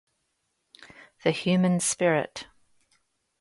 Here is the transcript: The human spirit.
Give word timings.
The 1.23 1.29
human 1.29 1.79
spirit. 1.79 2.47